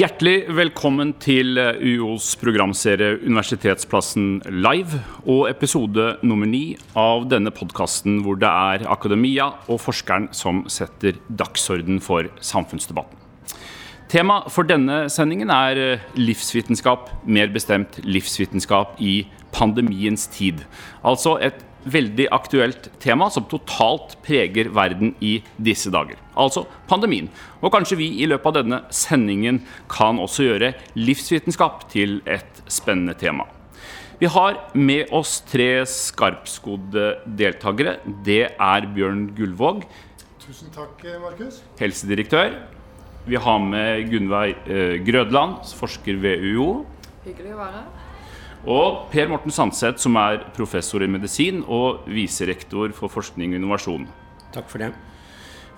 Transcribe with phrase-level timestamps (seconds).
[0.00, 4.96] Hjertelig velkommen til UiOs programserie Universitetsplassen live
[5.28, 6.62] og episode nummer ni
[6.96, 13.18] av denne podkasten hvor det er akademia og forskeren som setter dagsorden for samfunnsdebatten.
[14.08, 20.64] Tema for denne sendingen er livsvitenskap, mer bestemt livsvitenskap i pandemiens tid.
[21.04, 26.18] Altså et veldig aktuelt tema som totalt preger verden i disse dager.
[26.34, 27.30] Altså pandemien.
[27.60, 33.16] Og kanskje vi i løpet av denne sendingen kan også gjøre livsvitenskap til et spennende
[33.18, 33.46] tema.
[34.20, 37.96] Vi har med oss tre skarpskodde deltakere.
[38.26, 39.86] Det er Bjørn Gullvåg.
[40.44, 41.62] Tusen takk, Markus.
[41.80, 42.58] Helsedirektør.
[43.24, 44.60] Vi har med Gunveig
[45.06, 46.70] Grødland, forsker ved UiO.
[47.24, 47.99] Hyggelig å være her.
[48.68, 54.04] Og Per Morten Sandseth, som er professor i medisin og viserektor for forskning og innovasjon.
[54.52, 54.90] Takk for det.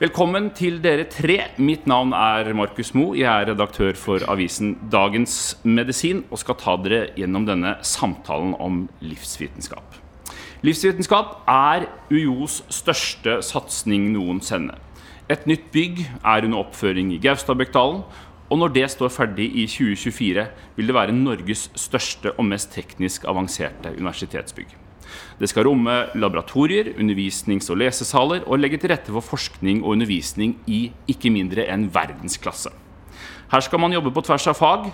[0.02, 1.52] Velkommen til dere tre.
[1.62, 3.14] Mitt navn er Markus Moe.
[3.14, 8.88] Jeg er redaktør for avisen Dagens Medisin og skal ta dere gjennom denne samtalen om
[8.98, 10.00] livsvitenskap.
[10.66, 14.74] Livsvitenskap er UiOs største satsing noensinne.
[15.30, 18.02] Et nytt bygg er under oppføring i Gaustabøkdalen,
[18.52, 20.42] og når det står ferdig i 2024,
[20.76, 24.74] vil det være Norges største og mest teknisk avanserte universitetsbygg.
[25.40, 30.58] Det skal romme laboratorier, undervisnings- og lesesaler, og legge til rette for forskning og undervisning
[30.68, 32.72] i ikke mindre enn verdensklasse.
[33.52, 34.90] Her skal man jobbe på tvers av fag,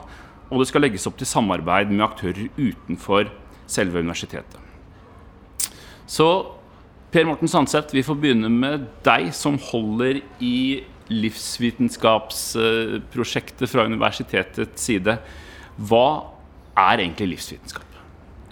[0.48, 3.32] og det skal legges opp til samarbeid med aktører utenfor
[3.66, 4.62] selve universitetet.
[6.06, 6.28] Så
[7.12, 15.19] Per Morten Sandseth, vi får begynne med deg, som holder i livsvitenskapsprosjektet fra universitetets side.
[15.78, 16.24] Hva
[16.78, 17.84] er egentlig livsvitenskap?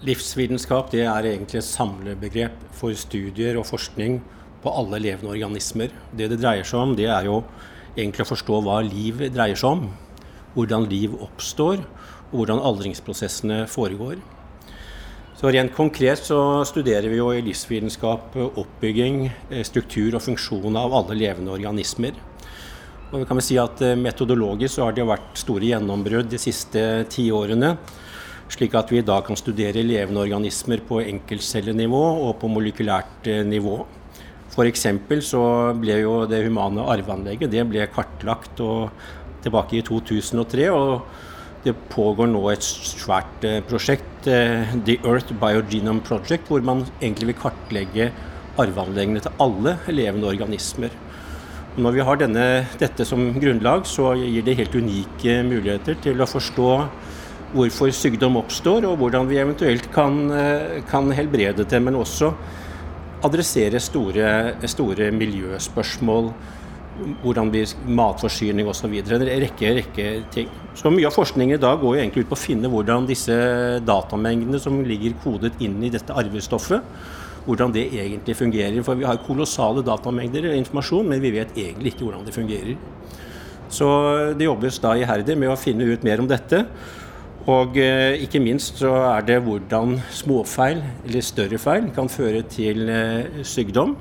[0.07, 4.21] Livsvitenskap det er egentlig et samlebegrep for studier og forskning
[4.63, 5.89] på alle levende organismer.
[6.13, 7.37] Det det dreier seg om, det er jo
[7.97, 9.83] egentlig å forstå hva liv dreier seg om.
[10.57, 11.77] Hvordan liv oppstår,
[12.31, 14.17] og hvordan aldringsprosessene foregår.
[15.37, 19.27] Så Rent konkret så studerer vi jo i livsvitenskap oppbygging,
[19.69, 22.17] struktur og funksjon av alle levende organismer.
[23.13, 26.81] Og vi kan si at Metodologisk så har det vært store gjennombrudd de siste
[27.13, 27.77] ti årene.
[28.51, 33.79] Slik at vi i dag kan studere levende organismer på enkeltcellenivå og på molekylært nivå.
[34.51, 34.87] F.eks.
[35.29, 35.45] så
[35.79, 38.59] ble jo det humane arveanlegget det ble kartlagt
[39.45, 40.69] tilbake i 2003.
[40.71, 41.07] og
[41.67, 48.13] det pågår nå et svært prosjekt, The Earth Biogenome Project, hvor man egentlig vil kartlegge
[48.59, 50.95] arveanleggene til alle levende organismer.
[51.77, 52.45] Når vi har denne,
[52.81, 56.69] dette som grunnlag, så gir det helt unike muligheter til å forstå
[57.53, 60.17] hvorfor sykdom oppstår, og hvordan vi eventuelt kan,
[60.89, 62.31] kan helbrede det, men også
[63.29, 64.31] adressere store,
[64.65, 66.31] store miljøspørsmål.
[67.21, 68.97] Hvordan vi, matforsyning osv.
[68.97, 70.49] En rekke, rekke ting.
[70.73, 73.37] Så Mye av forskningen i dag går egentlig ut på å finne hvordan disse
[73.85, 76.81] datamengdene som ligger kodet inn i dette arvestoffet,
[77.47, 78.83] hvordan det egentlig fungerer.
[78.85, 82.77] For vi har kolossale datamengder og informasjon, men vi vet egentlig ikke hvordan det fungerer.
[83.73, 83.89] Så
[84.39, 86.65] det jobbes da iherdig med å finne ut mer om dette.
[87.47, 92.89] Og eh, ikke minst så er det hvordan småfeil eller større feil kan føre til
[92.91, 93.95] eh, sykdom.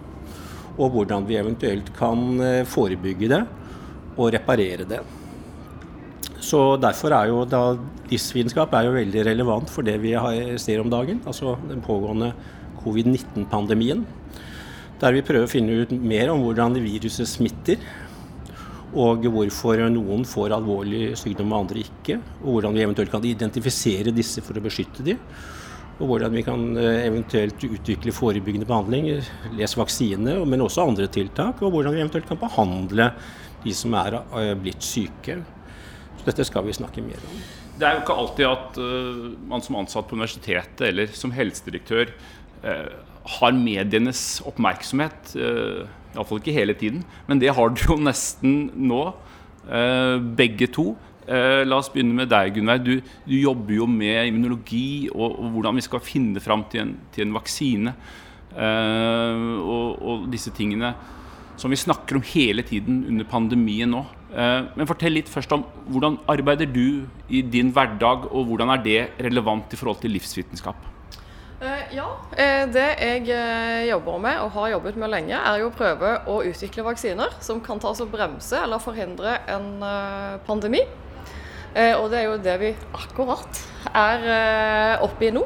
[0.75, 3.43] Og hvordan vi eventuelt kan eh, forebygge det
[4.15, 5.03] og reparere det.
[6.41, 7.75] Så Derfor er jo da
[8.09, 10.13] livsvitenskap er jo veldig relevant for det vi
[10.61, 11.21] ser om dagen.
[11.25, 12.33] Altså den pågående
[12.85, 14.05] covid-19-pandemien.
[15.01, 17.81] Der vi prøver å finne ut mer om hvordan viruset smitter.
[18.95, 22.21] Og hvorfor noen får alvorlig sykdom og andre ikke.
[22.45, 25.19] Og hvordan vi eventuelt kan identifisere disse for å beskytte dem.
[25.95, 29.09] Og hvordan vi kan eventuelt utvikle forebyggende behandling,
[29.55, 31.63] les vaksine, men også andre tiltak.
[31.63, 33.11] Og hvordan vi eventuelt kan behandle
[33.65, 34.19] de som er
[34.61, 35.39] blitt syke.
[36.19, 37.45] Så dette skal vi snakke mer om.
[37.75, 42.13] Det er jo ikke alltid at uh, man som ansatt på universitetet eller som helsedirektør
[43.25, 45.33] har medienes oppmerksomhet.
[45.37, 45.85] Uh,
[46.15, 49.01] Iallfall ikke hele tiden, men det har du jo nesten nå.
[49.65, 50.93] Uh, begge to.
[51.25, 52.83] la oss begynne med deg, Gunnveig.
[52.85, 56.91] Du, du, jobber jo med immunologi og, og, hvordan vi skal finne fram til en,
[57.15, 57.95] til en vaksine.
[58.55, 60.93] Og, og disse tingene
[61.57, 64.05] som vi snakker om hele tiden under pandemien nå.
[64.77, 68.99] Men fortell litt først om hvordan arbeider du i din hverdag, og hvordan er det
[69.25, 70.93] relevant i forhold til livsvitenskap?
[71.93, 72.07] Ja,
[72.71, 76.85] det jeg jobber med og har jobbet med lenge, er jo å prøve å utvikle
[76.87, 79.69] vaksiner som kan tas og bremse eller forhindre en
[80.47, 80.81] pandemi.
[81.75, 83.61] Og det er jo det vi akkurat
[83.91, 85.43] er oppe i nå.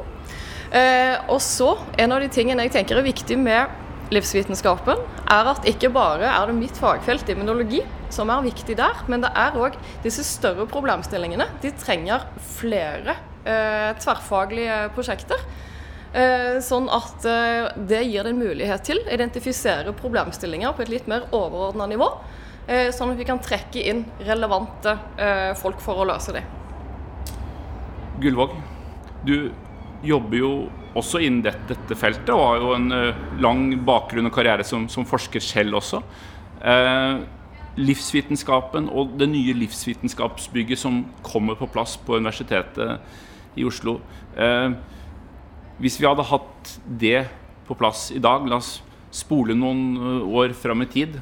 [1.28, 3.80] Og så, en av de tingene jeg tenker er viktig med
[4.14, 5.00] livsvitenskapen,
[5.30, 9.30] er at ikke bare er det mitt fagfelt immunologi, som er viktig der, men det
[9.38, 11.46] er òg disse større problemstillingene.
[11.62, 12.26] De trenger
[12.56, 13.14] flere
[13.44, 15.44] eh, tverrfaglige prosjekter.
[16.10, 21.10] Eh, sånn at eh, det gir en mulighet til å identifisere problemstillinger på et litt
[21.10, 22.08] mer overordna nivå.
[22.66, 26.48] Eh, sånn at vi kan trekke inn relevante eh, folk for å løse dem.
[28.20, 28.58] Gullvåg,
[29.24, 29.52] du
[30.02, 30.52] jobber jo
[30.98, 32.88] også innen dette, feltet og har jo en
[33.38, 36.02] lang bakgrunn og karriere som, som forsker selv også.
[36.60, 37.20] Eh,
[37.80, 42.98] livsvitenskapen og det nye livsvitenskapsbygget som kommer på plass på Universitetet
[43.58, 44.00] i Oslo.
[44.36, 44.74] Uh,
[45.80, 47.24] hvis vi hadde hatt det
[47.68, 48.78] på plass i dag, la oss
[49.14, 51.16] spole noen år fram i tid,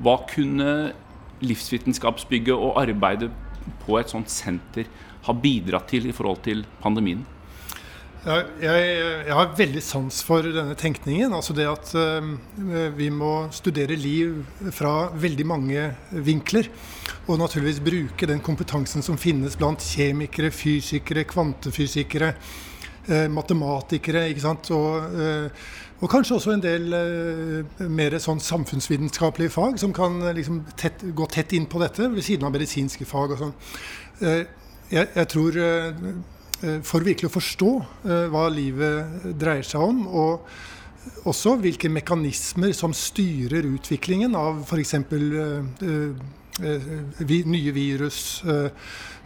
[0.00, 0.92] hva kunne
[1.44, 3.32] livsvitenskapsbygget og arbeidet
[3.84, 4.86] på et sånt senter
[5.26, 7.24] ha bidratt til i forhold til pandemien?
[8.26, 8.86] Jeg, jeg,
[9.28, 11.34] jeg, har veldig sans for denne tenkningen.
[11.36, 14.40] Altså det at uh, vi må studere liv
[14.74, 15.84] fra veldig mange
[16.26, 16.66] vinkler.
[17.28, 22.32] Og naturligvis bruke den kompetansen som finnes blant kjemikere, fysikere, kvantefysikere,
[23.30, 24.24] matematikere.
[24.30, 24.70] ikke sant?
[24.74, 25.66] Og, uh,
[26.00, 26.96] og, kanskje også en del
[27.88, 32.48] mer sånn samfunnsvitenskapelige fag som kan liksom tett, gå tett inn på dette, ved siden
[32.48, 33.54] av medisinske fag og sånn.
[34.20, 35.56] Jeg, jeg tror
[36.64, 37.70] Eh, for virkelig å forstå
[38.06, 44.96] eh, hva livet dreier seg om, og også hvilke mekanismer som styrer utviklingen av f.eks.
[46.56, 46.88] Eh,
[47.46, 48.42] nye virus,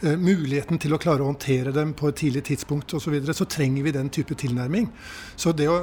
[0.01, 3.47] muligheten til å klare å håndtere dem på et tidlig tidspunkt osv., så, videre, så
[3.47, 4.89] trenger vi den type tilnærming.
[5.37, 5.83] Så det å,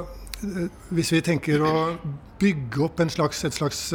[0.90, 1.74] hvis vi tenker å
[2.38, 3.86] bygge opp slags, et slags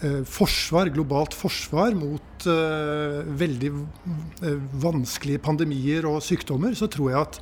[0.00, 7.20] Eh, forsvar, globalt forsvar mot uh, veldig uh, vanskelige pandemier og sykdommer, så tror jeg
[7.20, 7.36] at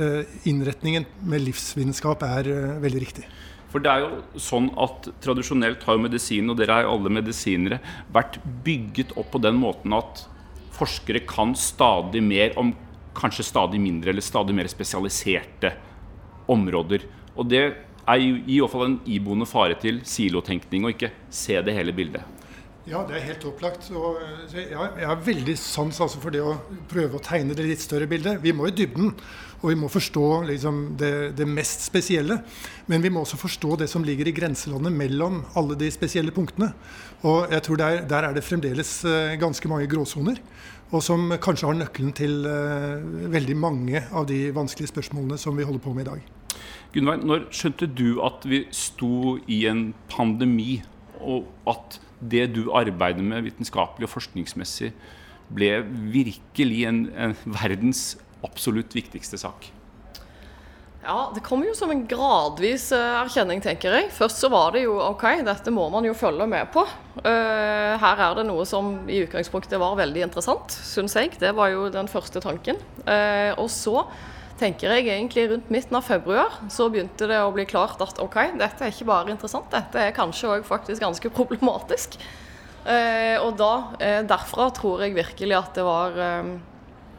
[0.00, 2.50] uh, innretningen med livsvitenskap er
[2.82, 3.28] veldig riktig.
[3.72, 7.12] For det er jo sånn at Tradisjonelt har jo medisin, og dere er jo alle
[7.16, 7.80] medisinere,
[8.12, 8.36] vært
[8.66, 10.26] bygget opp på den måten at
[10.76, 12.74] forskere kan stadig mer om
[13.16, 15.72] kanskje stadig mindre eller stadig mer spesialiserte
[16.52, 17.06] områder.
[17.36, 21.76] Og det er i hvert fall en iboende fare til silotenkning, og ikke se det
[21.76, 22.41] hele bildet.
[22.82, 23.86] Ja, det er helt opplagt.
[23.94, 24.18] Og
[24.50, 26.56] jeg, har veldig sans altså for det å
[26.90, 28.40] prøve å tegne det litt større bildet.
[28.42, 29.12] Vi må i dybden,
[29.60, 32.40] og vi må forstå liksom, det, det, mest spesielle.
[32.90, 36.72] Men vi må også forstå det som ligger i grenselandet mellom alle de spesielle punktene.
[37.22, 40.42] Og jeg tror der, der er det fremdeles uh, ganske mange gråsoner.
[40.90, 42.98] Og som kanskje har nøkkelen til uh,
[43.30, 46.30] veldig mange av de vanskelige spørsmålene som vi holder på med i dag.
[46.92, 50.82] Gunveig, når skjønte du at vi sto i en pandemi,
[51.22, 54.92] og at det du arbeider med vitenskapelig og forskningsmessig,
[55.52, 55.70] ble
[56.14, 58.12] virkelig en, en verdens
[58.46, 59.70] absolutt viktigste sak?
[61.02, 64.10] Ja, Det kommer jo som en gradvis uh, erkjenning, tenker jeg.
[64.14, 66.84] Først så var det jo OK, dette må man jo følge med på.
[67.24, 71.34] Uh, her er det noe som i utgangspunktet var veldig interessant, syns jeg.
[71.42, 72.78] Det var jo den første tanken.
[73.02, 74.04] Uh, og så
[74.60, 78.38] tenker jeg egentlig rundt midten av februar så begynte det å bli klart at OK,
[78.60, 82.18] dette er ikke bare interessant, dette er kanskje òg faktisk ganske problematisk.
[82.82, 86.48] Eh, og da, eh, derfra tror jeg virkelig at det var eh,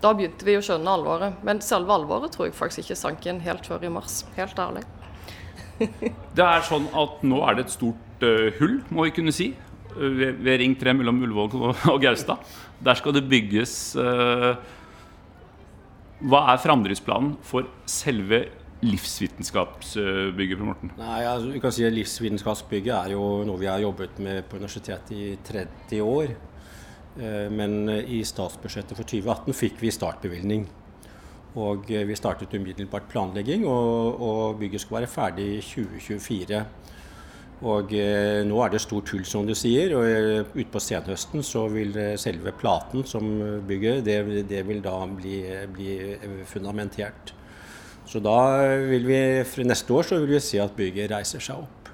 [0.03, 1.37] Da begynte vi å skjønne alvoret.
[1.47, 4.25] Men selve alvoret tror jeg faktisk ikke sank inn helt før i mars.
[4.35, 4.83] Helt ærlig.
[6.37, 9.53] det er sånn at nå er det et stort uh, hull, må vi kunne si,
[9.95, 12.43] ved, ved Ring 3 mellom Ullevål og Gaustad.
[12.83, 14.59] Der skal det bygges uh,
[16.23, 18.45] hva er framdriftsplanen for selve
[18.83, 20.63] livsvitenskapsbygget?
[20.63, 20.93] Morten?
[20.99, 24.59] Nei, altså, vi kan si at Livsvitenskapsbygget er jo noe vi har jobbet med på
[24.59, 26.33] universitetet i 30 år.
[27.19, 30.65] Eh, men i statsbudsjettet for 2018 fikk vi startbevilgning.
[31.59, 36.63] Og eh, vi startet umiddelbart planlegging, og, og bygget skal være ferdig i 2024.
[37.63, 39.93] Og eh, nå er det stort hull, som du sier.
[39.95, 43.29] og eh, Utpå senhøsten så vil eh, selve platen som
[43.67, 44.17] bygger, det,
[44.49, 45.39] det vil da bli,
[45.71, 45.95] bli,
[46.49, 47.31] fundamentert.
[48.09, 48.35] Så da
[48.83, 51.91] vil vi neste år så vil vi se at bygget reiser seg opp.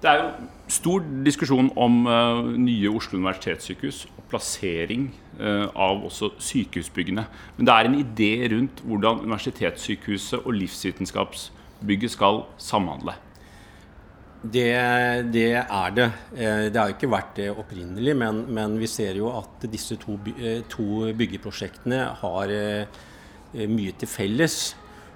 [0.00, 0.28] Det er jo
[0.72, 7.26] stor diskusjon om uh, nye Oslo universitetssykehus og plassering uh, av også sykehusbyggene.
[7.58, 13.18] Men det er en idé rundt hvordan universitetssykehuset og livsvitenskapsbygget skal samhandle.
[14.40, 14.72] Det,
[15.32, 16.06] det, er det.
[16.32, 20.16] Eh, det har ikke vært det opprinnelig, men, men vi ser jo at disse to,
[20.32, 23.02] eh, to, byggeprosjektene har eh,
[23.68, 24.56] mye til felles.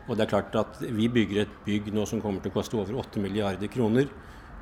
[0.05, 2.77] Og det er klart at Vi bygger et bygg nå som kommer til å koste
[2.77, 4.11] over 8 milliarder kroner,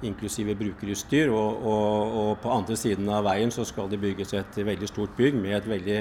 [0.07, 1.35] inklusive brukerutstyr.
[1.35, 5.19] Og, og, og, på andre siden av veien så skal det bygges et veldig stort
[5.19, 5.99] bygg med et, veldig,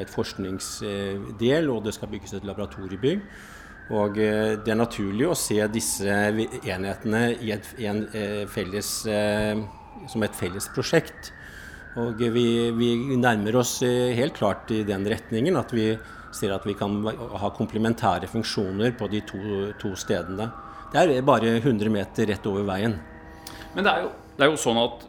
[0.00, 3.28] et forskningsdel, og det skal bygges et laboratoriebygg.
[3.94, 9.60] Og eh, Det er naturlig å se disse enhetene et, en, eh, felles, eh,
[10.08, 11.32] som et felles prosjekt.
[11.98, 15.88] Og vi, vi, nærmer oss helt klart i den retningen at vi
[16.36, 19.40] ser at vi kan ha komplementære funksjoner på de to,
[19.80, 20.46] to stedene.
[20.92, 22.94] Det er bare 100 meter rett over veien.
[23.74, 25.08] Men det er jo, det er jo sånn at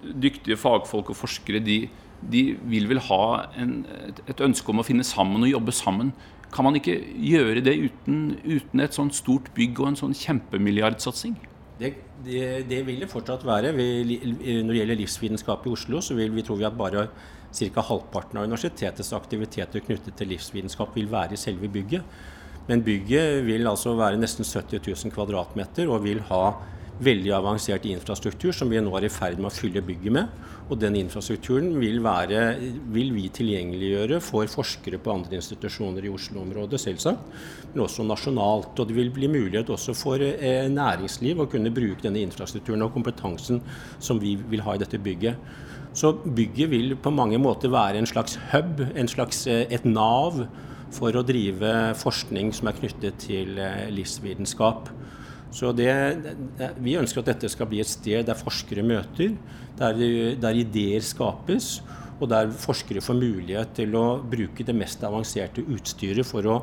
[0.00, 1.82] dyktige fagfolk og forskere de,
[2.20, 3.22] de vil vel ha
[3.58, 3.80] en,
[4.28, 6.12] et ønske om å finne sammen og jobbe sammen.
[6.52, 11.36] Kan man ikke gjøre det uten, uten et sånt stort bygg og en sånn kjempemilliardsatsing?
[11.80, 11.94] Det,
[12.26, 13.72] det, det, vil det fortsatt være.
[13.76, 13.86] Vi,
[14.60, 17.06] når det gjelder livsvitenskap i Oslo, så vil vi tror vi at bare
[17.50, 17.84] ca.
[17.86, 22.04] halvparten av universitetets aktiviteter knyttet til livsvitenskap vil være i selve bygget.
[22.68, 26.44] Men bygget vil altså være nesten 70 000 kvadratmeter og vil ha
[27.00, 30.34] veldig avansert infrastruktur som vi nå er i ferd med å fylle bygget med.
[30.70, 32.42] Og den infrastrukturen vil, være,
[32.94, 37.32] vil vi tilgjengeliggjøre for forskere på andre institusjoner i Oslo-området, selvsagt,
[37.72, 38.76] men også nasjonalt.
[38.76, 42.94] Og det vil bli mulighet også for eh, næringsliv å kunne bruke denne infrastrukturen og
[42.94, 43.64] kompetansen
[43.98, 45.68] som vi vil ha i dette bygget.
[45.96, 50.44] Så bygget vil på mange måter være en slags hub, en slags, eh, et nav
[50.94, 54.90] for å drive forskning som er knyttet til eh, livsvitenskap.
[55.50, 55.90] Så det,
[56.78, 59.34] Vi ønsker at dette skal bli et sted der forskere møter,
[59.78, 60.04] der,
[60.38, 61.80] der, ideer skapes,
[62.20, 66.60] og der forskere får mulighet til å bruke det mest avanserte utstyret for å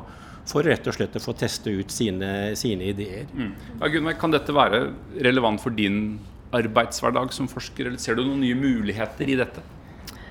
[0.48, 3.26] for rett og slett å få teste ut sine, sine ideer.
[3.36, 3.50] Mm.
[3.82, 4.86] Ja, Gunnar, kan dette være
[5.20, 6.18] relevant for din
[6.56, 9.64] arbeidshverdag som forsker, eller ser du noen nye muligheter i dette?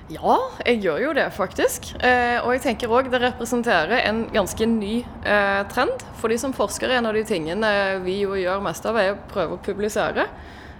[0.08, 1.90] Ja, jeg gjør jo det faktisk.
[2.00, 6.00] Eh, og jeg tenker òg det representerer en ganske ny eh, trend.
[6.22, 7.72] Fordi som forskere, en av de tingene
[8.06, 10.24] vi jo gjør mest av, er å prøve å publisere.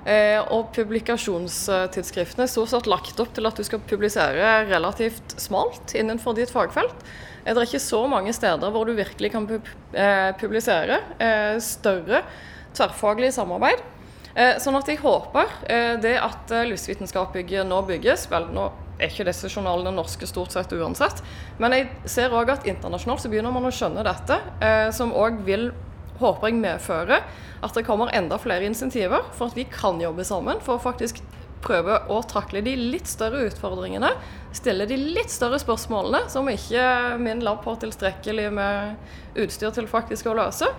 [0.08, 5.92] Eh, og publikasjonstidsskriftene er stort sett lagt opp til at du skal publisere relativt smalt
[5.92, 6.97] innenfor ditt fagfelt.
[7.44, 12.25] Det er ikke så mange steder hvor du virkelig kan eh, publisere eh, større
[12.73, 13.85] tverrfaglig samarbeid.
[14.32, 15.52] Eh, sånn at jeg håper
[16.00, 21.23] det at livsvitenskapsbygget nå bygges vel, nå er ikke disse journalene norske stort sett uansett.
[21.62, 25.43] Men jeg ser òg at internasjonalt så begynner man å skjønne dette, eh, som òg
[25.47, 25.71] vil,
[26.19, 27.23] håper jeg, medføre
[27.62, 31.23] at det kommer enda flere insentiver for at vi kan jobbe sammen for å faktisk
[31.62, 34.12] prøve å takle de litt større utfordringene.
[34.55, 40.31] Stille de litt større spørsmålene som ikke min lab har tilstrekkelig med utstyr til faktisk
[40.31, 40.71] å løse.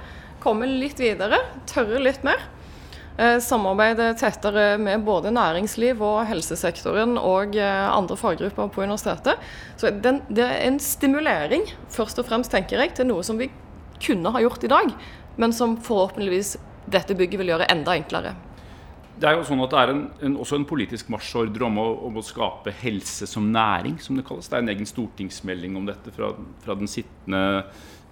[0.43, 2.47] Komme litt videre, tørre litt mer.
[3.19, 9.41] Eh, samarbeide tettere med både næringsliv og helsesektoren og eh, andre faggrupper på universitetet.
[9.75, 13.49] Så den, det er en stimulering, først og fremst, tenker jeg, til noe som vi
[13.99, 14.93] kunne ha gjort i dag,
[15.35, 16.53] men som forhåpentligvis
[16.87, 18.37] dette bygget vil gjøre enda enklere.
[19.19, 22.21] Det er jo sånn at det er en, en, også en politisk marsjordre om, om,
[22.21, 24.47] å skape helse som næring, som det kalles.
[24.47, 26.31] Det er en egen stortingsmelding om dette fra,
[26.63, 27.43] fra den sittende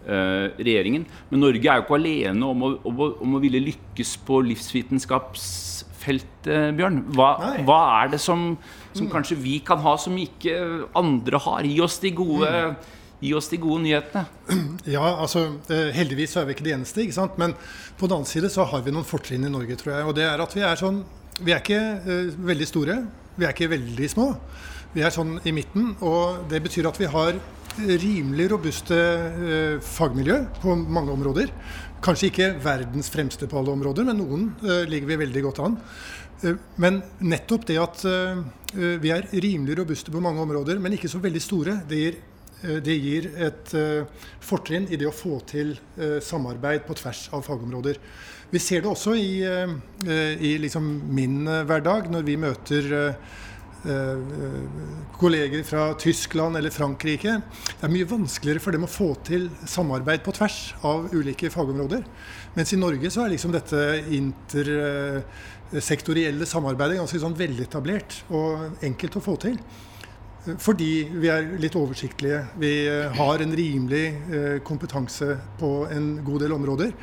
[0.07, 1.05] regjeringen.
[1.29, 4.35] Men Norge er jo ikke alene om å, om å, om å ville lykkes på
[4.47, 6.47] livsvitenskapsfeltet,
[6.77, 6.97] Bjørn.
[7.17, 7.29] Hva,
[7.67, 8.39] hva er det som,
[8.93, 9.11] som mm.
[9.11, 10.53] kanskje vi kan ha som ikke
[10.95, 11.61] andre har?
[11.67, 12.77] Gi oss de gode mm.
[13.17, 14.27] Gi oss de gode nyhetene.
[14.95, 17.01] Ja, altså eh, Heldigvis er vi ikke de eneste.
[17.01, 17.37] ikke sant?
[17.41, 17.55] Men
[17.97, 20.05] på den annen side så har vi noen fortrinn i Norge, tror jeg.
[20.05, 21.01] Og det er at vi er sånn
[21.37, 22.99] Vi er ikke uh, veldig store.
[23.37, 24.31] Vi er ikke veldig små.
[24.93, 25.91] Vi er sånn i midten.
[26.05, 27.41] Og det betyr at vi har
[27.77, 31.51] rimelig robuste eh, fagmiljø på mange områder.
[32.03, 35.77] Kanskje ikke verdens fremste på alle områder, men noen eh, ligger vi veldig godt an.
[36.43, 38.05] Eh, men nettopp det at
[38.77, 42.17] vi er rimelig robuste på mange områder, men ikke så veldig store, det gir,
[42.83, 43.71] det gir et
[44.43, 45.71] fortrinn i det å få til
[46.21, 47.97] samarbeid på tvers av fagområder.
[48.51, 52.91] Vi ser det også i, i liksom min hverdag, når vi møter
[55.17, 57.41] kolleger fra Tyskland eller Frankrike.
[57.69, 62.01] Det er mye vanskeligere for dem å få til samarbeid på tvers av ulike fagområder.
[62.57, 63.79] Mens i Norge så er liksom dette
[64.17, 68.49] intersektorielle samarbeidet ganske sånn veletablert og
[68.85, 69.57] enkelt å få til.
[70.61, 72.43] Fordi vi er litt oversiktlige.
[72.59, 72.73] Vi
[73.17, 76.93] har en rimelig eh, kompetanse på en god del områder.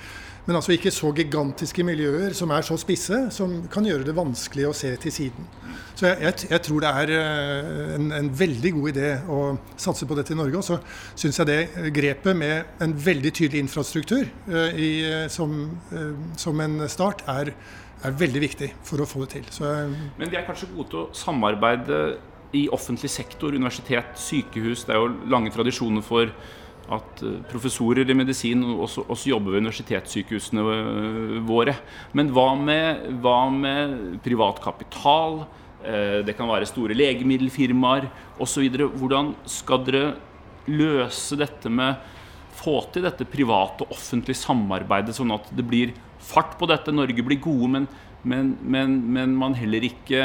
[0.44, 4.66] Men altså ikke så gigantiske miljøer som er så spisse, som kan gjøre det vanskelig
[4.68, 5.46] å se til siden.
[5.94, 9.38] Så jeg, jeg, jeg tror det er eh, en, en, veldig god idé å
[9.80, 10.60] satse på dette i Norge.
[10.60, 10.78] Og så
[11.14, 14.90] syns jeg det grepet med en veldig tydelig infrastruktur uh, i,
[15.32, 15.56] som,
[15.94, 17.54] uh, som, en start er,
[18.02, 19.48] er, veldig viktig for å få det til.
[19.54, 19.72] Så,
[20.18, 22.04] Men vi er kanskje gode til å samarbeide
[22.54, 24.84] i offentlig sektor, universitet, sykehus.
[24.86, 26.30] Det er jo lange tradisjoner for
[26.92, 31.76] at eh, professorer i medisin også, også, jobber ved universitetssykehusene eh, våre.
[32.16, 35.44] Men hva med, hva med privat kapital?
[35.84, 38.08] Eh, det kan være store legemiddelfirmaer
[38.40, 38.68] osv.
[38.98, 40.04] Hvordan skal dere
[40.70, 42.12] løse dette med
[42.54, 45.94] få til dette private og offentlige samarbeidet, sånn at det blir
[46.24, 46.94] fart på dette?
[46.94, 47.88] Norge blir gode, men,
[48.22, 50.20] men, men, men man heller ikke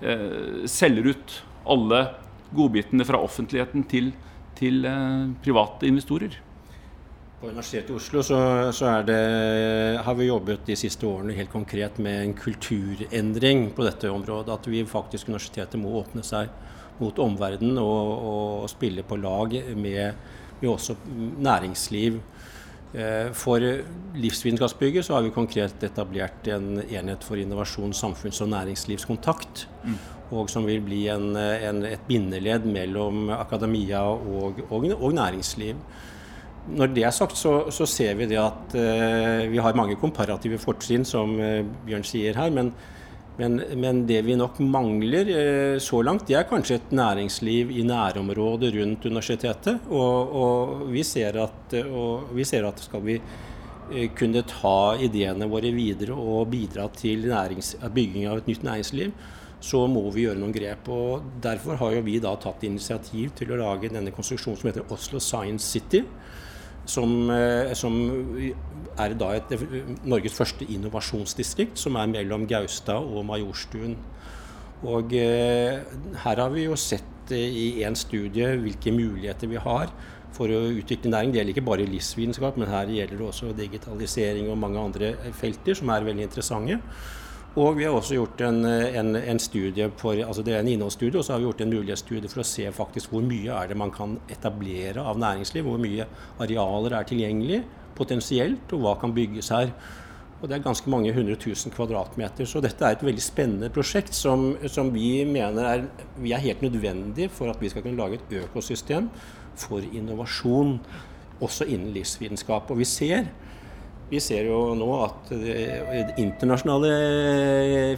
[0.00, 2.04] eh, selger ut alle
[2.52, 4.12] godbitene fra offentligheten til,
[4.58, 6.38] til eh, private investorer?
[7.42, 8.38] På Universitetet i Oslo så,
[8.70, 9.18] så det,
[10.06, 14.54] har vi jobbet de siste årene helt konkret med en kulturendring på dette området.
[14.54, 16.52] At vi faktisk universitetet må åpne seg
[17.00, 20.14] mot omverdenen og, og, spille på lag med,
[20.60, 20.94] med også
[21.42, 22.20] næringsliv.
[22.92, 23.64] Eh, for
[24.14, 29.66] Livsvitenskapsbygget så har vi konkret etablert en enhet for innovasjon, samfunns- og næringslivskontakt.
[29.82, 29.98] Mm.
[30.32, 35.76] Og som vil bli en, en, et bindeledd mellom akademia og, og, og næringsliv.
[36.70, 40.60] Når det er sagt, så, så ser vi det at eh, vi har mange komparative
[40.62, 42.52] fortrinn, som eh, Bjørn sier her.
[42.54, 42.70] Men,
[43.40, 47.82] men, men, det vi nok mangler eh, så langt, det er kanskje et næringsliv i
[47.88, 49.90] nærområdet rundt universitetet.
[49.90, 53.18] Og, og, vi, ser at, og vi ser at skal vi
[54.16, 59.10] kunne ta ideene våre videre og bidra til bygging av et nytt næringsliv,
[59.62, 60.88] så må vi gjøre noen grep.
[60.90, 65.22] og Derfor har vi da tatt initiativ til å lage denne konstruksjonen som heter Oslo
[65.22, 66.02] Science City
[66.84, 67.94] som, eh, som
[68.98, 69.54] er da et,
[70.04, 73.96] Norges første innovasjonsdistrikt, som er mellom Gaustad og Majorstuen.
[74.82, 75.78] Og eh,
[76.24, 79.92] her har vi jo sett eh, i én studie hvilke muligheter vi har
[80.32, 81.32] for å utvikle næring.
[81.32, 85.78] Det gjelder ikke bare livsvitenskap, men her gjelder det også digitalisering og mange andre felter
[85.78, 86.80] som er veldig interessante.
[87.52, 91.18] Og vi har også gjort en, en, en studie for, altså det er en innholdsstudie,
[91.20, 93.76] og så har vi gjort en mulighetsstudie for å se faktisk hvor mye er det
[93.76, 95.66] man kan etablere av næringsliv.
[95.68, 96.06] Hvor mye
[96.40, 97.60] arealer er tilgjengelig
[97.98, 99.74] potensielt, og hva kan bygges her.
[100.40, 102.48] Og Det er ganske mange hundre tusen kvadratmeter.
[102.48, 105.84] Så dette er et veldig spennende prosjekt som, som vi mener er,
[106.16, 109.12] vi er helt nødvendig for at vi skal kunne lage et økosystem
[109.60, 110.78] for innovasjon,
[111.36, 112.72] også innen livsvitenskap.
[112.72, 113.28] Og vi ser
[114.10, 115.30] vi ser jo nå at
[116.20, 116.90] internasjonale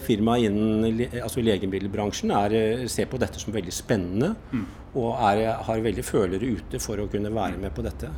[0.04, 4.34] firmaer innen altså legemiddelbransjen er, ser på dette som veldig spennende.
[4.52, 4.68] Mm.
[4.94, 8.12] Og er, har veldig følere ute for å kunne være med på dette.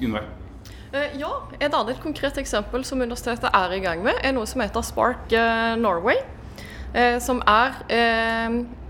[0.00, 0.26] Gunveig?
[0.96, 4.62] Eh, ja, Et annet konkret eksempel som universitetet er i gang med, er noe som
[4.62, 6.20] heter Spark eh, Norway.
[6.94, 7.74] Eh, som er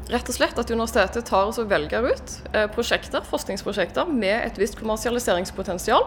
[0.07, 2.35] rett og slett at universitetet tar og velger ut
[2.77, 6.05] prosjekter, forskningsprosjekter med et visst kommersialiseringspotensial.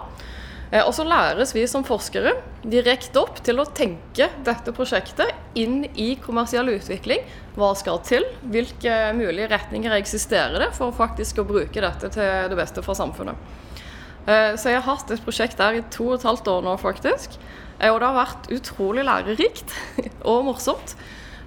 [0.70, 5.82] Eh, og så læres vi som forskere direkte opp til å tenke dette prosjektet inn
[5.98, 7.24] i kommersiell utvikling.
[7.58, 8.28] Hva skal til?
[8.54, 13.38] Hvilke mulige retninger eksisterer det for faktisk å bruke dette til det beste for samfunnet?
[14.30, 16.76] Eh, så jeg har hatt et prosjekt der i to og et halvt år nå,
[16.82, 17.40] faktisk.
[17.80, 19.74] Eh, og det har vært utrolig lærerikt
[20.30, 20.96] og morsomt.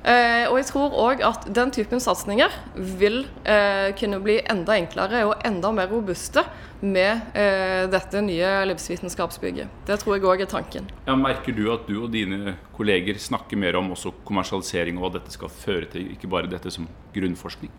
[0.03, 5.23] Eh, og jeg tror òg at den typen satsinger vil eh, kunne bli enda enklere
[5.29, 6.43] og enda mer robuste
[6.83, 9.71] med eh, dette nye livsvitenskapsbygget.
[9.87, 10.91] Det tror jeg òg er tanken.
[11.07, 15.15] Ja, merker du at du og dine kolleger snakker mer om også kommersialisering og hva
[15.21, 17.71] dette skal føre til, ikke bare dette som grunnforskning?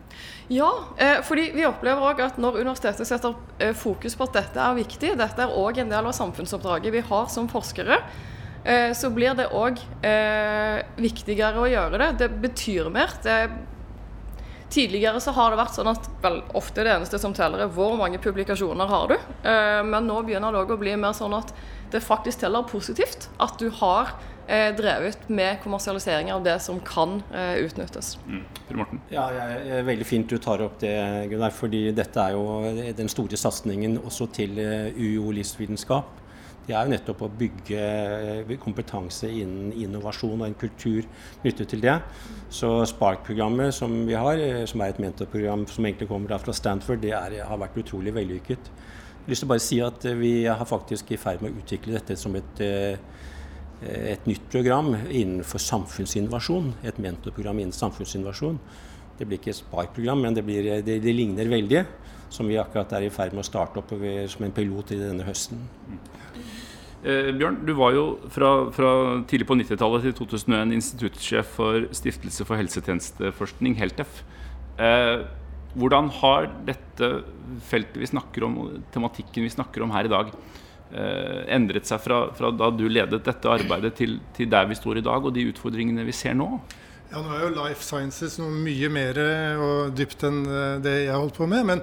[0.48, 0.70] Ja,
[1.28, 3.36] fordi vi opplever òg at når universitetet setter
[3.76, 7.28] fokus på at dette er viktig, dette er òg en del av samfunnsoppdraget vi har
[7.32, 8.00] som forskere,
[8.96, 9.76] så blir det òg
[10.08, 12.06] eh, viktigere å gjøre det.
[12.22, 13.12] Det betyr mer.
[13.20, 13.36] Det,
[14.74, 17.94] tidligere så har det vært sånn at vel, ofte det eneste som teller, er hvor
[17.98, 19.16] mange publikasjoner har du.
[19.46, 21.52] Eh, men nå begynner det òg å bli mer sånn at
[21.92, 24.10] det faktisk teller positivt at du har
[24.48, 28.16] eh, drevet med kommersialisering av det som kan eh, utnyttes.
[28.26, 28.42] Mm.
[29.12, 30.96] Ja, jeg, er veldig fint du tar opp det,
[31.30, 31.54] Gunnar.
[31.54, 36.23] fordi dette er jo den store satsingen også til eh, UiO livsvitenskap
[36.64, 37.80] det er jo nettopp å bygge
[38.48, 41.04] eh, kompetanse innen innovasjon og en kultur
[41.42, 41.98] knyttet til det.
[42.48, 47.02] Så Spark-programmet som vi har, eh, som er et mentorprogram som egentlig kommer fra Stanford,
[47.04, 48.70] det er, har vært utrolig vellykket.
[48.70, 51.52] Jeg har lyst til å bare si at eh, Vi er faktisk i ferd med
[51.52, 52.64] å utvikle dette som et,
[53.84, 56.72] et nytt program innenfor samfunnsinnovasjon.
[56.88, 58.60] Et mentorprogram innen samfunnsinnovasjon.
[59.18, 61.84] Det blir ikke et SPAR-program, men det, blir, det, det, ligner veldig.
[62.34, 63.92] Som vi akkurat er i ferd med å starte opp
[64.32, 65.60] som en pilot i denne høsten.
[67.04, 68.90] Eh, Bjørn, du var jo fra, fra
[69.28, 74.22] tidlig på 90-tallet til 2001 instituttsjef for Stiftelse for helsetjenesteforskning, Heltef.
[74.80, 75.26] Eh,
[75.76, 77.10] hvordan har dette
[77.68, 78.56] feltet vi snakker om,
[78.94, 80.32] tematikken vi snakker om her i dag,
[80.94, 85.02] eh, endret seg fra, fra, da du ledet dette arbeidet til, til der vi står
[85.02, 86.48] i dag, og de utfordringene vi ser nå?
[87.14, 89.18] Ja, Nå er jo Life Sciences noe mye mer
[89.62, 91.62] og dypt enn eh, det jeg holdt på med.
[91.68, 91.82] Men,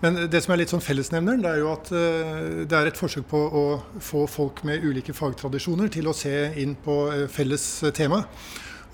[0.00, 2.98] men, det som er litt sånn fellesnevneren, det er jo at eh, det er et
[2.98, 3.62] forsøk på å
[4.02, 8.24] få folk med ulike fagtradisjoner til å se inn på eh, felles tema.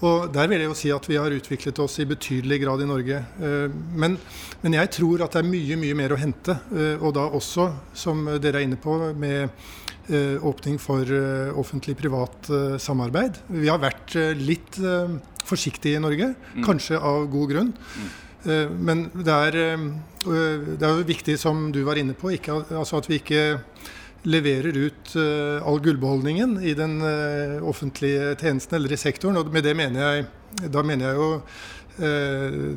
[0.04, 2.90] Og Der vil jeg jo si at vi har utviklet oss i betydelig grad i
[2.90, 3.22] Norge.
[3.40, 4.18] Men,
[4.60, 6.54] men, jeg tror at det er mye mye mer å hente.
[7.00, 7.64] Og da også,
[7.98, 9.48] som dere er inne på, med
[10.38, 11.02] åpning for
[11.58, 13.42] offentlig-privat samarbeid.
[13.50, 14.78] Vi har vært litt
[15.48, 16.64] forsiktige i Norge, mm.
[16.66, 17.74] kanskje av god grunn.
[17.74, 18.08] Mm.
[18.86, 19.56] Men det er,
[20.22, 23.42] det er jo viktig, som du var inne på, ikke, altså at vi ikke
[24.28, 27.00] leverer ut all gullbeholdningen i den
[27.66, 29.40] offentlige tjenesten eller i sektoren.
[29.40, 30.28] Og med det mener jeg,
[30.70, 31.28] da mener jeg jo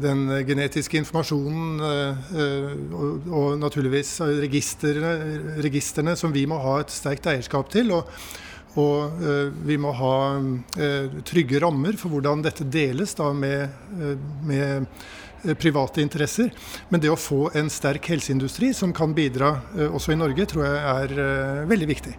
[0.01, 5.12] den genetiske informasjonen og, og naturligvis registrene,
[5.62, 7.93] registrene, som vi må ha et sterkt eierskap til.
[7.99, 8.10] Og,
[8.79, 13.67] og uh, vi må ha uh, trygge rammer for hvordan dette deles da, med,
[13.99, 14.13] uh,
[14.47, 16.51] med private interesser.
[16.93, 19.55] Men det å få en sterk helseindustri som kan bidra
[19.89, 22.12] også i Norge, tror jeg er veldig viktig.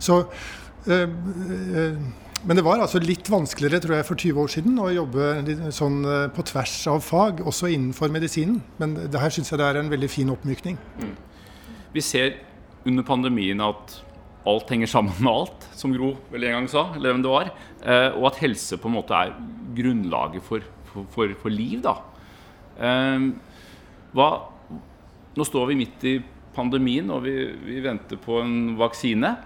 [0.00, 0.22] Så,
[0.88, 5.98] men det var altså litt vanskeligere tror jeg, for 20 år siden å jobbe sånn
[6.32, 8.62] på tvers av fag, også innenfor medisinen.
[8.80, 10.80] Men det her syns jeg det er en veldig fin oppmykning.
[11.02, 11.12] Mm.
[11.92, 12.40] Vi ser
[12.88, 14.00] under pandemien at
[14.48, 17.50] alt henger sammen med alt, som Gro vel en gang sa, eller hvem det var.
[17.82, 19.34] Eh, og at helse på en måte er
[19.76, 21.94] grunnlaget for, for, for, for liv, da.
[22.82, 23.28] Eh,
[24.16, 24.28] hva,
[25.38, 26.16] nå står vi midt i
[26.56, 27.36] pandemien, og vi,
[27.68, 29.36] vi venter på en vaksine.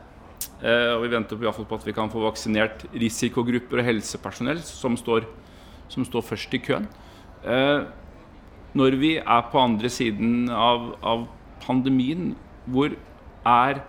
[0.63, 4.97] Eh, og vi venter på, på at vi kan få vaksinert risikogrupper og helsepersonell som
[4.99, 5.29] står,
[5.93, 6.89] som står først i køen.
[8.77, 11.29] Når vi er på andre siden av, av
[11.63, 12.33] pandemien,
[12.67, 12.97] hvor
[13.47, 13.85] er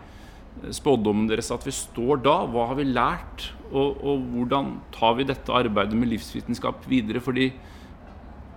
[0.76, 2.40] spådommen deres at vi står da?
[2.52, 3.50] Hva har vi lært?
[3.68, 7.22] Og, og, hvordan tar vi dette arbeidet med livsvitenskap videre?
[7.24, 7.50] Fordi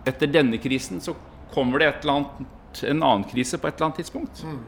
[0.08, 1.16] etter denne krisen så
[1.54, 2.44] kommer det annet,
[2.86, 4.44] en annen krise på et eller annet tidspunkt.
[4.46, 4.60] Mm.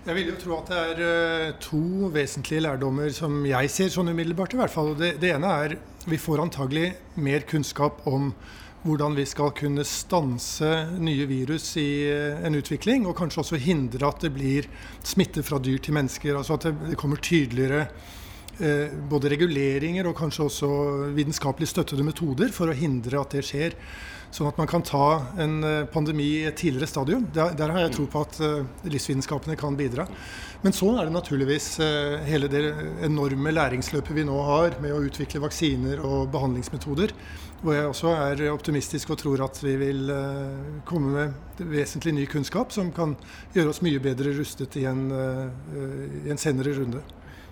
[0.00, 4.08] Jeg vil jo tro at det er uh, to vesentlige lærdommer som jeg ser sånn
[4.10, 4.54] umiddelbart.
[4.56, 4.94] i hvert fall.
[4.98, 5.76] Det, det ene er
[6.08, 8.30] vi får antagelig mer kunnskap om
[8.82, 14.08] hvordan vi skal kunne stanse nye virus i eh, en utvikling, og kanskje også hindre
[14.08, 14.68] at det blir
[15.04, 16.38] smitte fra dyr til mennesker.
[16.38, 17.86] Altså at det kommer tydeligere
[19.10, 20.70] både reguleringer og kanskje også
[21.16, 23.76] vitenskapelig støttede metoder for å hindre at det skjer.
[24.30, 25.06] Sånn at man kan ta
[25.42, 27.26] en eh, pandemi i et tidligere stadium.
[27.34, 30.06] Der, der har jeg tro på at uh, livsvitenskapene kan bidra.
[30.62, 31.66] Men så er det naturligvis
[32.28, 32.60] hele det
[33.06, 37.14] enorme læringsløpet vi nå har med å utvikle vaksiner og behandlingsmetoder.
[37.62, 40.12] Hvor jeg også er optimistisk og tror at vi vil
[40.88, 43.16] komme med vesentlig ny kunnskap som kan
[43.56, 47.00] gjøre oss mye bedre rustet i en, i en senere runde.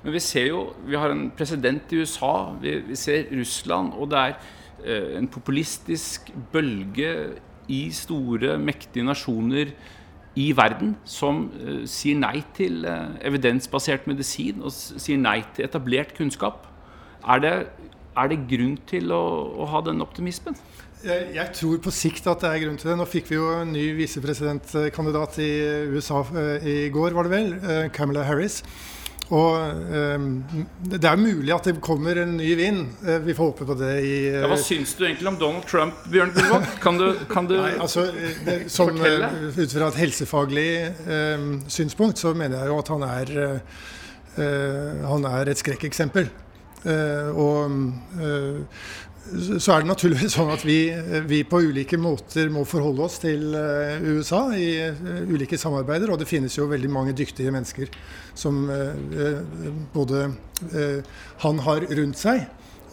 [0.04, 4.10] Men vi ser jo, vi har en president i USA, vi, vi ser Russland, og
[4.12, 4.38] det er
[4.86, 7.10] Eh, en populistisk bølge
[7.68, 9.72] i store, mektige nasjoner
[10.38, 16.14] i verden som eh, sier nei til eh, evidensbasert medisin og sier nei til etablert
[16.14, 16.68] kunnskap.
[17.26, 17.54] Er det,
[18.14, 19.24] er det grunn til å,
[19.58, 20.54] å, ha den optimismen?
[21.02, 22.96] Jeg, tror på sikt at det er grunn til det.
[22.98, 25.50] Nå fikk vi jo en ny visepresidentkandidat i
[25.94, 27.52] USA uh, i går, var det vel.
[27.94, 28.64] Camilla Harris.
[29.28, 29.60] Og
[29.92, 30.28] um,
[30.80, 32.86] Det er mulig at det kommer en ny vind.
[33.04, 33.90] Eh, vi får håpe på det.
[34.00, 36.68] I, ja, hva syns du egentlig om Donald Trump, Bjørn Gullvåg?
[36.80, 38.06] Kan du, kan du Nei, altså,
[38.46, 39.28] det, som, fortelle?
[39.28, 40.68] Eh, ut fra et helsefaglig
[41.04, 43.34] um, synspunkt så mener jeg jo at han er,
[44.38, 46.32] uh, han er et skrekkeksempel.
[46.86, 47.72] Uh, og
[48.22, 48.80] uh,
[49.58, 50.78] så er det naturligvis sånn at vi,
[51.28, 56.12] vi, på ulike måter må forholde oss til eh, USA i eh, ulike samarbeider.
[56.12, 57.92] Og det finnes jo veldig mange dyktige mennesker
[58.38, 59.42] som eh,
[59.94, 60.28] både
[61.44, 62.46] han har rundt seg,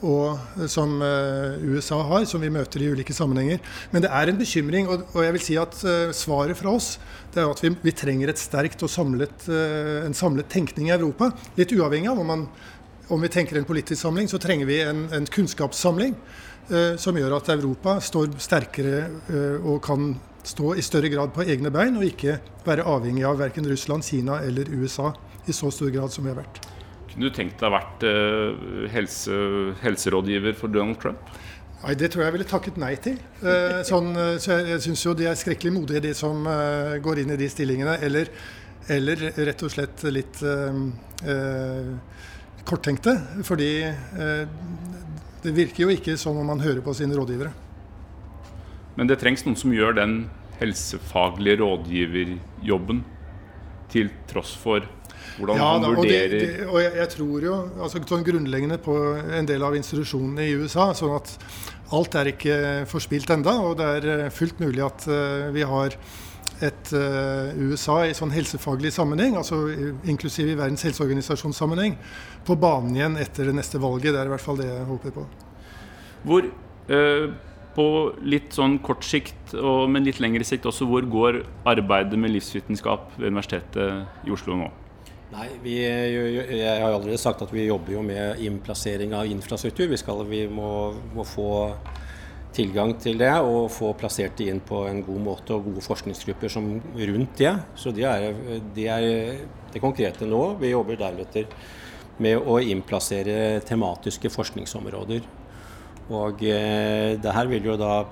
[0.06, 3.62] og som USA har, som vi møter i ulike sammenhenger.
[3.90, 5.80] Men det er en bekymring, og jeg vil si at
[6.14, 6.92] svaret fra oss
[7.34, 11.32] det er at vi, vi trenger et sterkt og samlet, en samlet tenkning i Europa.
[11.58, 12.46] Litt uavhengig av om man
[13.08, 16.16] om vi tenker en politisk samling, så trenger vi en, en kunnskapssamling
[16.70, 20.14] eh, som gjør at Europa står sterkere eh, og kan
[20.46, 24.40] stå i større grad på egne bein, og ikke være avhengig av verken Russland, Kina
[24.46, 25.12] eller USA
[25.46, 26.62] i så stor grad som vi har vært.
[27.12, 29.42] Kunne du tenkt deg å vært eh, helse,
[29.82, 31.22] helserådgiver for Donald Trump?
[31.86, 33.18] Nei, Det tror jeg jeg ville takket nei til.
[33.46, 36.98] Eh, sånn, eh, så Jeg, jeg syns jo de er skrekkelig modige, de som uh,
[37.04, 37.98] går inn i de stillingene.
[38.04, 38.32] Eller,
[38.90, 40.82] eller rett og slett litt uh,
[42.68, 43.16] korttenkte.
[43.48, 44.48] Fordi eh,
[45.46, 47.54] det virker jo ikke som om man hører på sine rådgivere.
[48.96, 50.20] Men det trengs noen som gjør den
[50.60, 53.04] helsefaglige rådgiverjobben
[53.92, 54.86] til tross for
[55.36, 58.78] hvordan ja, han vurderer og, det, det, og jeg, jeg, tror jo altså, sånn grunnleggende
[58.80, 58.96] på
[59.36, 61.34] en del av institusjonene i USA, sånn at
[61.96, 62.58] alt er ikke
[62.90, 65.98] forspilt enda, og det er eh, fullt mulig at uh, vi har
[66.64, 69.66] et uh, USA i sånn helsefaglig sammenheng, altså
[70.08, 71.98] inklusiv i Verdens helseorganisasjons sammenheng,
[72.48, 74.14] på banen igjen etter det neste valget.
[74.14, 75.26] Det er i hvert fall det jeg håper på.
[76.26, 76.48] Hvor,
[76.94, 77.28] uh,
[77.76, 77.90] på
[78.24, 83.18] litt sånn kort sikt, og, men litt lengre sikt også, hvor går arbeidet med livsvitenskap
[83.20, 84.72] ved Universitetet i Oslo nå?
[85.36, 89.90] Nei, vi, Jeg har allerede sagt at vi jobber jo med innplassering av infrastruktur.
[89.92, 91.50] Vi, skal, vi må, må få
[92.56, 96.52] tilgang til det og få plassert det inn på en god måte og gode forskningsgrupper
[96.52, 97.54] som rundt det.
[97.76, 98.30] Så det er
[98.76, 99.08] det, er
[99.74, 100.44] det konkrete nå.
[100.62, 101.50] Vi jobber deretter
[102.24, 105.26] med å innplassere tematiske forskningsområder.
[106.16, 108.04] Og eh, det her vil jo da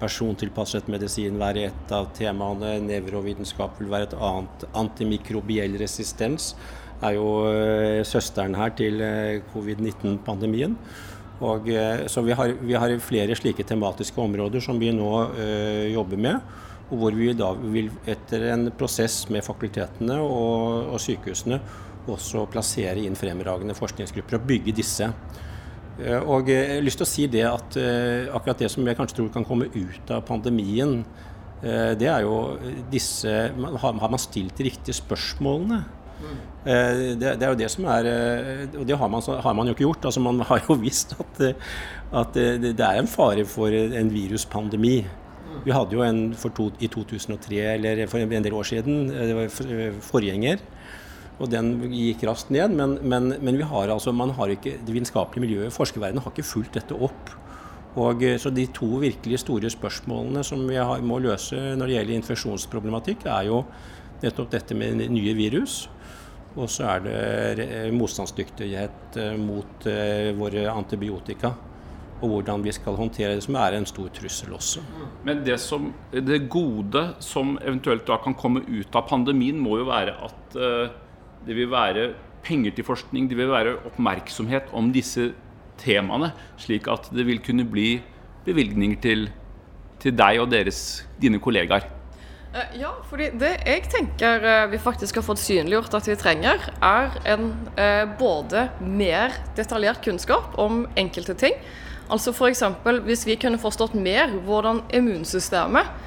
[0.00, 2.76] persontilpasset medisin være et av temaene.
[2.84, 4.68] Nevrovitenskap vil være et annet.
[4.78, 6.54] Antimikrobiell resistens
[7.02, 10.76] er jo eh, søsteren her til eh, covid-19-pandemien.
[11.40, 15.92] Og, eh, så vi har, vi har, flere slike tematiske områder som vi nå øh,
[15.92, 16.40] jobber med.
[16.90, 21.60] Og hvor vi da vil etter en prosess med fakultetene og, og sykehusene
[22.10, 25.06] også plassere inn fremragende forskningsgrupper og bygge disse.
[26.00, 29.18] Og jeg har lyst til å si det at uh, akkurat det som jeg kanskje
[29.18, 31.02] tror kan komme ut av pandemien,
[31.60, 32.56] uh, det er jo
[32.90, 35.82] disse Har, man stilt de riktige spørsmålene?
[36.20, 39.70] Eh, det, det, er jo det som er eh, Og det har man, har man
[39.70, 40.04] jo ikke gjort.
[40.10, 41.42] altså Man har jo visst at,
[42.12, 44.98] at det, er en fare for en viruspandemi.
[45.64, 49.36] Vi hadde jo en to, i 2003, eller for en del år siden, eh, det
[49.38, 50.60] var forgjenger.
[51.40, 52.76] Og den gikk raskt ned.
[52.76, 56.44] Men, men, men vi har altså, man har ikke, det vitenskapelige miljøet, forskerverdenen, har ikke
[56.44, 57.32] fulgt dette opp.
[57.98, 62.18] Og, så De to virkelig store spørsmålene som vi har, må løse når det gjelder
[62.20, 63.64] infeksjonsproblematikk, er jo
[64.20, 65.88] nettopp dette med nye virus.
[66.58, 67.04] Og så er
[67.58, 71.52] det motstandsdyktighet eh, mot eh, våre antibiotika.
[72.20, 74.82] Og hvordan vi skal håndtere det, som er en stor trussel også.
[75.24, 79.86] Men det, som, det gode som eventuelt da kan komme ut av pandemien, må jo
[79.88, 80.58] være at
[81.46, 82.10] det vil være
[82.44, 85.30] penger til forskning, det vil være oppmerksomhet om disse
[85.80, 87.94] temaene, slik at det vil kunne bli
[88.44, 89.30] bevilgninger til,
[90.00, 91.88] til deg og deres, dine kollegaer.
[92.50, 96.64] Eh, ja, fordi det jeg tenker eh, vi faktisk har fått synliggjort at vi trenger,
[96.82, 101.54] er en eh, både mer detaljert kunnskap om enkelte ting.
[102.10, 102.64] Altså f.eks.
[103.06, 105.98] hvis vi kunne forstått mer hvordan immunsystemet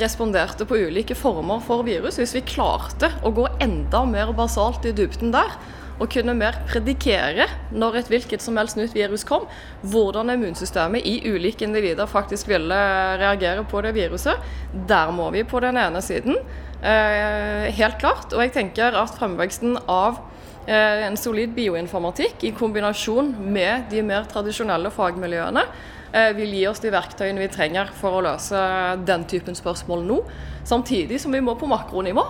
[0.00, 2.16] responderte på ulike former for virus.
[2.16, 5.52] Hvis vi klarte å gå enda mer basalt i dybden der,
[5.98, 9.46] og kunne mer predikere når et hvilket som helst nytt virus kom,
[9.82, 12.78] hvordan immunsystemet i ulike individer faktisk ville
[13.20, 14.40] reagere på det viruset.
[14.88, 16.38] Der må vi på den ene siden.
[16.84, 18.32] Eh, helt klart.
[18.34, 20.20] Og jeg tenker at fremveksten av
[20.66, 26.82] eh, en solid bioinformatikk i kombinasjon med de mer tradisjonelle fagmiljøene eh, vil gi oss
[26.84, 28.64] de verktøyene vi trenger for å løse
[29.06, 30.18] den typen spørsmål nå.
[30.64, 32.26] Samtidig som vi må på makronivå.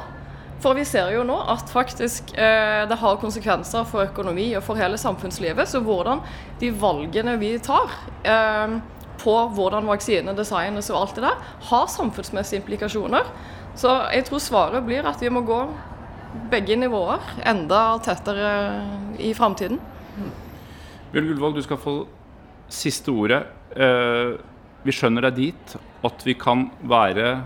[0.64, 4.80] For vi ser jo nå at faktisk eh, det har konsekvenser for økonomi og for
[4.80, 5.68] hele samfunnslivet.
[5.68, 6.22] Så hvordan
[6.60, 7.92] de valgene vi tar
[8.24, 8.78] eh,
[9.20, 13.28] på hvordan vaksinene designes og alt det der, har samfunnsmessige implikasjoner.
[13.76, 15.60] Så jeg tror svaret blir at vi må gå
[16.50, 18.54] begge nivåer enda tettere
[19.20, 19.78] i framtiden.
[21.12, 21.98] Bjørn Gullvåg, du skal få
[22.72, 23.44] siste ordet.
[23.76, 24.34] Eh,
[24.84, 27.36] vi skjønner deg dit at vi kan være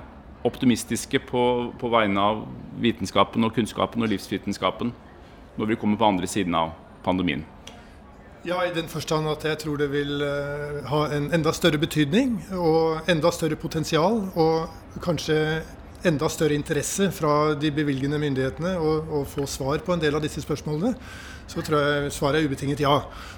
[0.46, 1.44] optimistiske på,
[1.79, 2.42] på, vegne av
[2.83, 4.92] vitenskapen og kunnskapen og livsvitenskapen
[5.59, 6.74] når vi kommer på andre siden av
[7.05, 7.44] pandemien?
[8.46, 12.37] Ja, i den forstand at jeg tror det vil uh, ha en enda større betydning
[12.55, 14.22] og enda større potensial.
[14.38, 15.38] Og kanskje
[16.07, 20.44] enda større interesse fra de bevilgende myndighetene å få svar på en del av disse
[20.44, 20.94] spørsmålene,
[21.49, 22.95] så tror jeg svaret er ubetinget ja.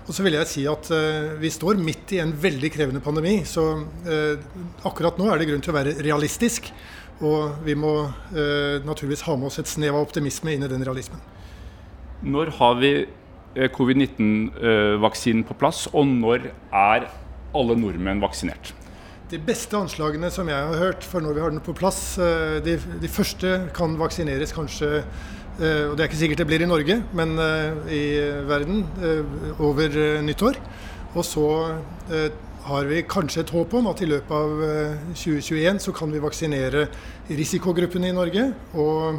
[0.07, 3.41] Og så vil jeg si at uh, vi står midt i en veldig krevende pandemi,
[3.47, 4.49] så uh,
[4.89, 6.73] akkurat nå er det grunn til å være realistisk.
[7.21, 10.85] Og vi må uh, naturligvis ha med oss et snev av optimisme inn i den
[10.87, 11.23] realismen.
[12.21, 12.93] Når har vi
[13.75, 17.09] covid-19-vaksinen på plass, og når er
[17.57, 18.71] alle nordmenn vaksinert?
[19.31, 22.01] De beste anslagene som jeg har hørt, for når vi har den på plass
[22.67, 25.03] De, de første kan vaksineres kanskje
[25.61, 28.05] og Det er ikke sikkert det blir i Norge, men eh, i
[28.49, 28.85] verden
[29.59, 30.61] over nyttår.
[31.15, 31.47] Og så
[32.65, 34.53] har vi kanskje et håp om at i løpet av
[35.19, 36.85] 2021 så kan vi vaksinere
[37.29, 38.45] risikogruppene i Norge
[38.79, 39.19] og,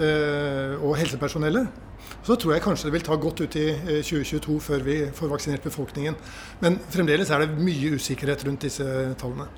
[0.00, 1.70] og helsepersonellet.
[2.22, 3.66] Så tror jeg kanskje det vil ta godt ut i
[4.04, 6.16] 2022 eh, før vi får vaksinert befolkningen.
[6.60, 8.86] Men fremdeles er det mye usikkerhet rundt disse
[9.20, 9.48] tallene.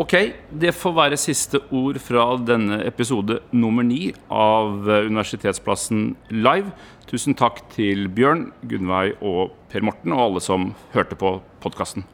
[0.00, 0.14] Ok,
[0.48, 6.72] det får være siste ord fra denne episode nummer ni av eh, Universitetsplassen live.
[7.10, 12.08] Tusen takk til Bjørn, Gunnveig og Per Morten og alle som hørte på podkasten.